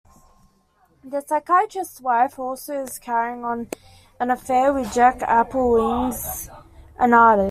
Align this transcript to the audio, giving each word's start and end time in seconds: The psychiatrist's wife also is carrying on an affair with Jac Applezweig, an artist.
The 1.03 1.21
psychiatrist's 1.21 2.01
wife 2.01 2.39
also 2.39 2.81
is 2.85 2.97
carrying 2.97 3.45
on 3.45 3.69
an 4.19 4.31
affair 4.31 4.73
with 4.73 4.91
Jac 4.95 5.19
Applezweig, 5.19 6.65
an 6.97 7.13
artist. 7.13 7.39